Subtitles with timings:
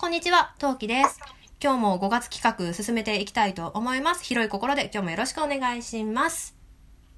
[0.00, 1.18] こんにちは、トウキです。
[1.60, 4.22] 今日も5月企画進めていきたいと思います。
[4.22, 6.54] 広い心で今日もよろしくお願いします。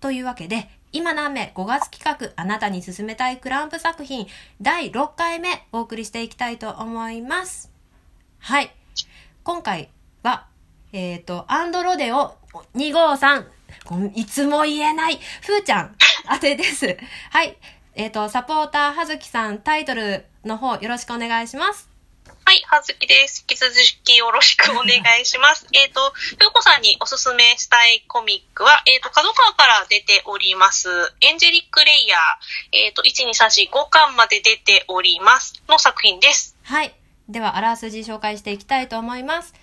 [0.00, 4.26] というわけで、今何目5月企画あなたに進めたいクランプ作品
[4.62, 7.70] 第6回目お送りしていきたいと思います。
[8.38, 8.74] はい。
[9.44, 9.90] 今回
[10.22, 10.46] は、
[10.94, 12.34] えっ、と、アンドロデオ
[12.74, 13.46] 2号さん。
[14.14, 15.18] いつも言えない。
[15.42, 15.96] ふーちゃん、
[16.32, 16.96] 当てです。
[17.30, 17.58] はい。
[17.94, 21.89] えっ、と、サポーターはずきさん、タイトルの方よろしくお願いします。
[22.50, 23.46] はい、はずきです。
[23.48, 25.68] 引き続きよろしくお願いします。
[25.72, 30.88] えっと、ふうこさんにおすすめしたいコミックは、えっ、と、角川から出ております、
[31.20, 32.20] エンジェリック・レイヤー、
[32.72, 36.56] えっ、と、1、2、3、4、5巻まで出ております、の作品です。
[36.64, 36.92] はい。
[37.28, 39.54] では、あらすじ紹介していきたいと思います。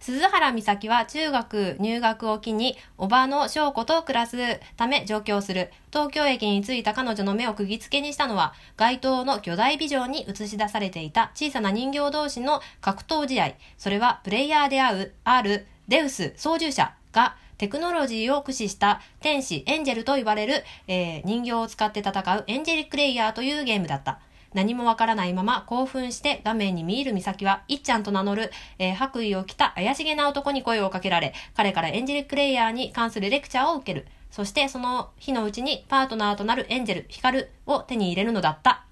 [0.00, 4.36] 鈴原美咲は中学入学を機に、おばの翔子と暮らす
[4.76, 5.70] ため上京する。
[5.92, 13.54] 東京駅に着いた彼女の目を釘付けにしたのは、街頭の巨大ビジョンに映し出されていた小さな人形同士の格闘試合。
[13.78, 24.20] それは、プレイヤーで会う、ある、デウス操縦者が、テクノロジーを駆使した天使、エンジェルと言われる、えー人形を使って戦うエンジェリックレイヤーというゲームだった。
[24.56, 34.06] 何もわからないまま興奮して画面に見入る美咲は、いっちゃんと名乗る、えー白衣を着た怪しげな男に声をかけられ、彼からエンジェリックレイヤーに関するレクチャーを受ける。
[34.30, 38.86] そしてその日のうちにパートナーとなるエンジェル、ヒカルを手に入れるのだった。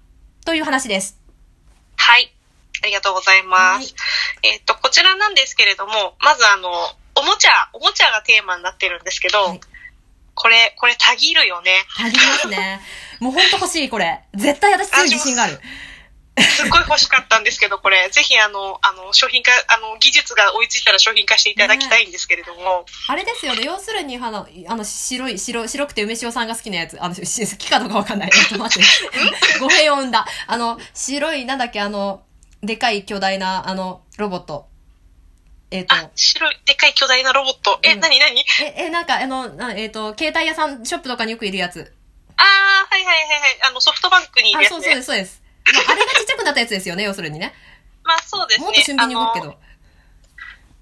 [0.45, 1.19] という話です。
[1.97, 2.31] はい。
[2.83, 3.95] ありがとうございます。
[4.43, 6.69] えっ、と、こちらなんですけれども、まずあの、
[7.15, 9.59] おもちゃ、おもちゃがテーマになってるんですけど、はい
[10.35, 11.71] これ、これたぎるよね。
[11.97, 12.81] ありますね。
[13.19, 14.21] もうほんと欲しい、これ。
[14.35, 15.59] 絶対私強い自信がある。
[16.37, 23.63] すっごい欲しかったんですけど、これ、ぜひあの、あの、商品化、あの、技術が追いついたら商品化していただきたいんですけれども、あれですよね。
[23.63, 27.01] 要するに、あの、あの白い、白、白くて梅塩さんが好きなやつ。
[27.01, 28.31] あの、し好きかどうかわかんない。
[28.33, 29.59] えっと、待って。
[29.59, 30.25] 語弊を生んだ。
[30.47, 32.23] あの、白い、なんだっけ、あの、
[32.61, 34.67] でかい巨大な、あの、ロボット。
[35.71, 37.79] えっ、と、あ、白い、でっかい巨大なロボット。
[37.83, 41.93] え、うんなになにえ、え、なんか、あの、なえっ、と、携帯屋さん、ショップとかによくいるやつ。
[42.37, 42.45] あー、
[42.91, 43.59] はいはいはいはい。
[43.69, 44.75] あの、ソフトバンクにいるあ、やつね。
[44.75, 45.41] そうそうです、そうです。
[45.73, 47.53] まあ、あれがちっちゃくなったやつですよね、 要するにね。
[48.03, 48.65] まあそうですね。
[48.65, 49.57] もっと俊敏に動くけあのど。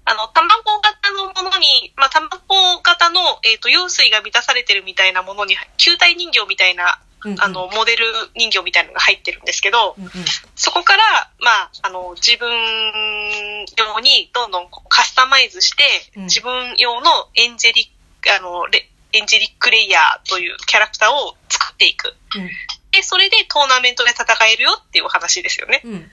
[0.06, 7.00] あの、卵型のものに、まあ、卵型の、えっ、と、用水が満たされてるみたいなものに、球体人形みたいな、
[7.38, 10.10] あの、モデル人形みたいなのが入ってるんですけど、うんうん。
[10.54, 11.02] そこから、
[11.40, 12.50] まあ、あの、自分
[13.78, 15.84] 用にどんどんカスタマイズして、
[16.16, 17.86] うん自分用のエンジェリッ
[18.22, 22.14] ク、あの、レエンジェリックレイヤーというキャラクターを作っていく。
[22.90, 25.82] で、それでトーナメントで戦えるよっていうお話ですよね。
[25.84, 25.92] うん。
[25.92, 26.10] うん。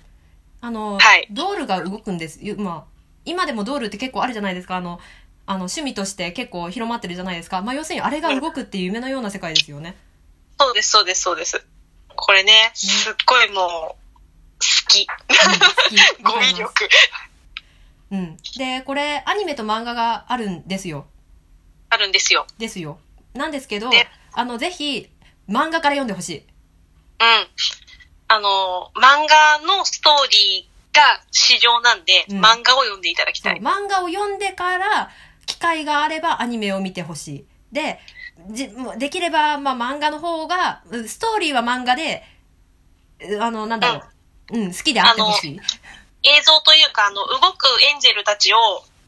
[0.61, 2.39] あの、はいドールが動くんです。
[2.41, 2.91] ゆまあ、
[3.25, 4.75] 今でもドールって結構あるじゃないですか。
[4.75, 4.99] あの、
[5.47, 7.61] あの、趣味として結構広まってるじゃないですか。
[7.61, 9.95] まあ、要するにあれが動くっていう夢のような世界ですよね。
[10.61, 11.66] そうです、そうです、そうです。
[12.16, 14.01] これね、すっごいもう、
[14.59, 15.07] 好き。
[15.07, 16.23] うん、好き。
[16.23, 16.89] 語彙力。
[18.11, 18.38] うん。
[18.57, 21.07] で、これ、アニメと漫画があるんですよ。
[21.89, 22.45] あるんですよ。
[22.59, 22.99] ですよ。
[23.33, 25.09] なんですけどね、あの、ぜひ、
[25.49, 26.38] 漫画から読んでほしい。
[26.38, 26.45] うん。
[28.28, 33.59] あの、漫画のストーリーが市場なんで、うん漫画を読んでいただきたい。
[33.59, 35.09] 漫画を読んでから、
[35.47, 37.45] 機会があればアニメを見てほしい。
[37.72, 37.99] で、
[38.50, 42.24] じもうできれば、まあ、漫画の方が、うストーリーは漫画で、
[43.19, 44.03] うあの、なんだろ
[44.52, 44.57] う。
[44.57, 45.59] うん、好きであってほしい。
[46.24, 48.57] 映像というか、あの、動くエンジェルたちを、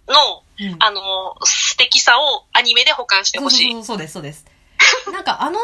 [0.07, 3.71] の、うんあの、素敵さをアニメで保管してほしい。
[3.73, 4.45] そうそうです、そうです。
[5.11, 5.59] なんかあの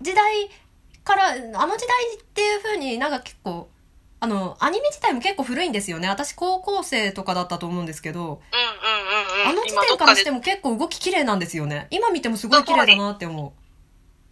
[0.00, 0.50] 時代
[1.04, 1.34] から、あ
[1.66, 3.68] の時代っていう風になんか結構、
[4.18, 6.08] あの、アニメ自体も結構古いんですよね。
[6.08, 8.42] 私高校生とかだったと思うんですけど、うんうんうんうん。
[9.44, 11.88] あの時点からしても結構動き綺麗なんですよね。
[11.90, 13.52] 今見てもすごい綺麗だなって思う。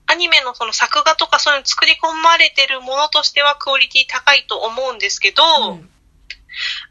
[0.07, 5.43] アニメのその作画とかそういうの作り込まれてるものとしてはクオリティ高いと思うんですけど、
[5.73, 5.91] うん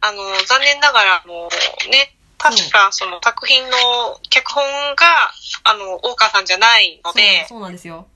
[0.02, 1.48] あの、残念ながら、あの、
[1.90, 4.64] ね、確かその作品の脚本
[4.96, 5.06] が、
[5.64, 8.08] あの、大川さんじゃないのでそう、そうなんですよ。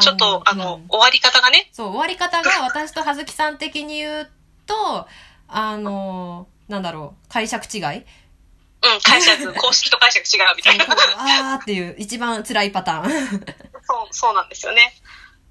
[0.00, 4.30] ちょっと、あの、うん終わり方がね、そう、終わり方が私と葉月さん的に言う
[4.66, 5.06] と、
[5.48, 8.04] あの、なんだろう、解釈違い
[8.84, 10.84] うん、解釈、 公式と解釈違うみたいな。
[10.84, 13.10] あーっていう一番辛いパターン。
[13.86, 14.94] そう、そうなんですよね。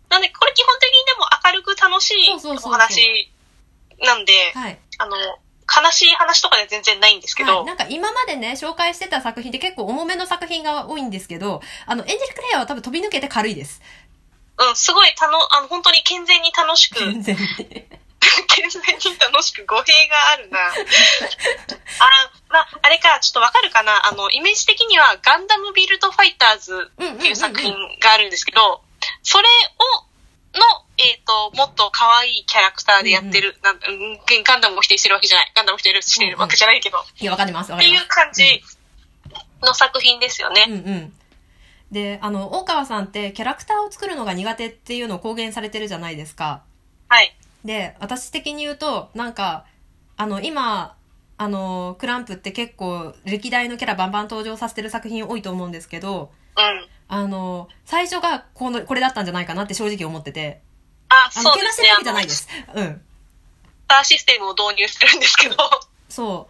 [0.09, 3.31] なんで、これ基本的にでも明るく楽しいお話
[3.99, 4.79] なんで、はい。
[4.99, 5.17] あの、
[5.65, 13.81] 悲しい話とかでは全然ないんですけど、はい、なんか今までね、紹介してた作品って結構重めの作品が多いんですけど、あの、エンジェルクレイヤーは多分飛び抜けて軽いです。
[14.57, 17.37] うん、すごいたの、あの、本当に健全に楽しく、全然。
[18.47, 20.59] 健全に楽しく語弊があるな。
[20.59, 20.71] あ、
[22.53, 24.07] まあ、あれか、ちょっとわかるかな？
[24.07, 28.81] あの、イメージ的にはガンダムビルドファイターズっていう作品があるんですけど、
[29.23, 30.05] それを
[30.95, 35.51] えっ、と、もっと可愛いキャラクターでやってる、なんうんガンダムを否定してるわけじゃない。
[35.55, 38.07] ガンダムを否定してるわけじゃないけど、いや、わかります、わっていう。
[38.07, 38.63] 感じ
[39.63, 40.65] の作品ですよね。
[40.69, 41.13] うんうん。
[41.91, 46.61] で、あの、大川さんってキャラクターを作るのが苦手っていうのを公言されてるじゃないですか。
[47.09, 47.35] はい。
[47.65, 49.65] で、私的に言うと、なんか、
[50.15, 50.95] あの、今、
[51.37, 56.87] あの、クランプって結構歴代のキャラバンバン登場させてる作品多いと思うんですけど、うん。
[57.07, 60.61] あの、最初がこの、これだったんじゃないかなって正直思ってて、
[61.09, 61.61] あ、あの、そうですね。
[61.61, 62.47] けなしてるわけじゃないです。
[62.73, 63.01] うん。
[63.83, 65.55] スターシステムを導入してるんですけど、
[66.09, 66.47] そ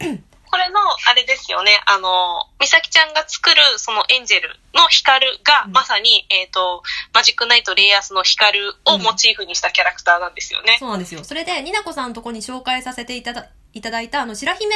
[0.52, 6.82] これの、あれですよね、あの、美咲ちゃんが作る、そのエンジェルの光が、うんまさに、えっ、と、
[7.14, 10.78] マジックナイトレイアスの光をモチーフにしたキャラクターなんですよねう。。
[10.78, 11.24] そうなんですよ。
[11.24, 14.74] それで、になこさんのとこに紹介させていただいただいた、あの、白姫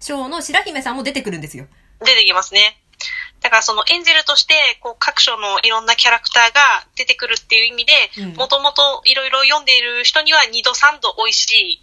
[0.00, 1.66] 賞の白姫さんも出てくるんですよ。
[2.00, 2.80] 出てきますね。
[3.40, 7.86] だからそのエンジェルとして、こう各所のいろんなキャラクターが出てくるっていう意味
[8.18, 11.82] うんで、もともといろいろ読んでいる人には2度3度美味しい、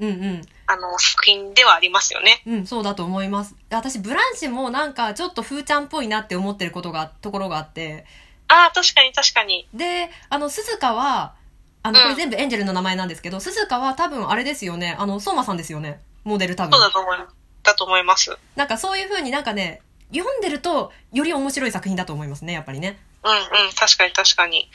[0.00, 0.42] うんうん。
[0.66, 2.42] あの、作品ではありますよね。
[2.46, 3.54] うん、そうだと思います。
[3.70, 8.04] 私、ブランシュもなんか、ちょっと風ちゃんっぽいなって思ってることが、ところがあって、
[8.48, 9.68] ああ、確かに確かに。
[9.74, 11.34] で、あの、鈴鹿は、
[11.82, 16.00] あの、うんこれ全部エンジェルの名前なんですけど、鈴鹿は多分あれですよね、あの、相馬さんですよね。
[16.24, 16.80] モデル多分そう。
[16.80, 17.34] だと思います。
[17.62, 18.38] だと思います。
[18.56, 19.82] なんかそういう風になんかね、
[20.14, 22.98] 読んでると、より面白い作品だと思いますね、やっぱりね。
[23.22, 23.36] うんう
[23.70, 24.70] ん、確かに確かに。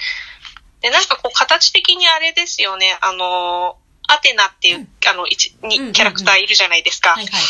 [0.82, 3.78] で、なんかこう、形的にあれですよね、あの、
[4.08, 7.12] アテナっていう、あの、一、うんうんうんに、キャラクターいるじゃないですか。
[7.12, 7.42] はいはい。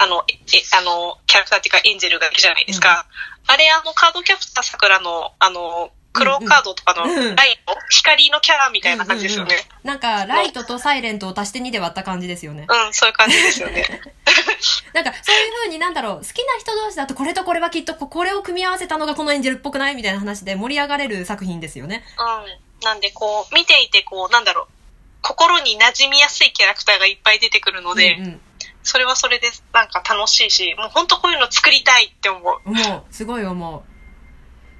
[0.00, 0.32] あの、え、
[0.76, 3.06] あの、キャラクターっていうか、エンジェルがいるじゃないですか。
[3.46, 9.54] あれ、あの、カードキャプター桜の、あの、黒カードとかのうんうんライト、光のキャラみたいな感じですよね。
[9.54, 12.66] うんうんうんなんか、ライトとサイレントを足して2で割った感じですよね。
[12.68, 13.86] うん、そういう感じですよね。
[14.92, 22.04] なんか、そういう風になんだろう、好きな人同士だとこれとこれはきっとここれを組み合わせたのがこのエンジェルっぽくないみたいな話で盛り上がれる作品ですよね。
[22.18, 22.84] うん。
[22.84, 24.66] なんで、こう、見ていて、こう、なんだろう、
[25.22, 28.40] 心に馴染みやすいキャラクターがいっぱい出てくるので、うん
[28.84, 32.58] それはそれで、なんか楽しいし、もう本当こういうの作りたいって思う。
[32.64, 32.80] うん。
[32.80, 33.04] 思う。
[33.10, 33.82] すごい思う。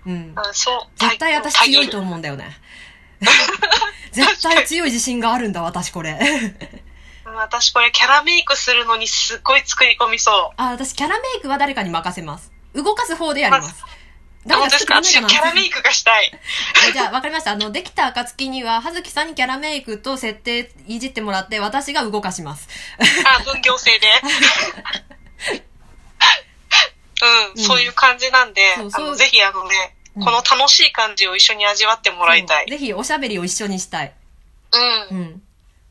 [0.06, 0.32] うん。
[0.36, 0.98] あそう。
[0.98, 2.56] 絶対私強いと思うんだよね。
[4.12, 6.18] 絶対強い自信があるんだ、私これ。
[6.20, 6.88] うん
[7.34, 10.34] 私これキャラメイクするのにすっごい作り込みそう。
[10.56, 12.50] あ、私キャラメイクは誰かに任せます。
[12.74, 13.84] 動かす方でやります。
[14.46, 16.32] 誰か作ってくれないかなキャラメイクがしたい。
[16.88, 17.52] えじゃあ、わかりました。
[17.52, 22.68] あの、できた暁には、はずきさんにキャラメイクと設定いじってもらって、私が動かします。
[22.98, 24.08] あ、分業制で。
[27.22, 32.66] うん、うんそういう感じなんで、そうそうあのぜひあのね、うんこの楽しい感じを一緒に味わってもらいたい。
[32.68, 34.12] ぜひ、おしゃべりを一緒にしたい。
[35.10, 35.16] うん。
[35.16, 35.42] うん。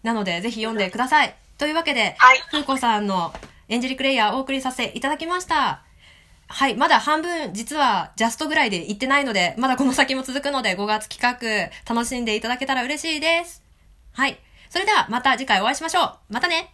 [0.04, 1.34] なので、ぜひ読んでください。
[1.58, 2.44] というわけで、はい。
[2.52, 3.34] ふうこさんの
[3.70, 5.82] エンジェリックレイヤーをお送りさせていただきました。
[6.48, 6.76] はい。
[6.76, 13.64] まだ半分、実はジャストぐらいで行ってないので、まだこの先も続くので、5月企画、楽しんでいただけたら嬉しいです。
[14.14, 14.40] はい。
[14.70, 16.18] それでは、また次回お会いしましょう。
[16.30, 16.74] またね。